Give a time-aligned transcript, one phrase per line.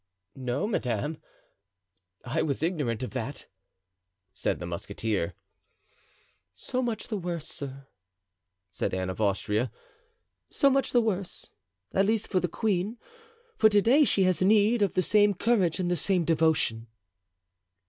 [0.35, 1.21] "No, madame,
[2.25, 3.45] I was ignorant of that,"
[4.33, 5.35] said the musketeer.
[6.53, 7.85] "So much the worse, sir,"
[8.71, 9.71] said Anne of Austria;
[10.49, 11.51] "so much the worse,
[11.93, 12.97] at least for the queen,
[13.59, 16.87] for to day she has need of the same courage and the same devotion."